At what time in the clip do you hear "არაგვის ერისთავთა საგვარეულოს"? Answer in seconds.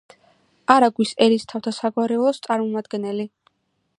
0.75-2.43